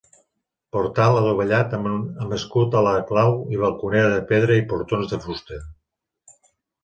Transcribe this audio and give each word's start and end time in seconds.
Portal 0.75 1.17
adovellat 1.17 1.75
amb 1.77 2.33
escut 2.37 2.77
a 2.79 2.81
la 2.87 2.93
clau 3.11 3.37
i 3.57 3.61
balconera 3.65 4.09
de 4.15 4.23
pedra 4.33 4.57
i 4.61 4.63
portons 4.73 5.11
de 5.15 5.19
fusta. 5.27 5.61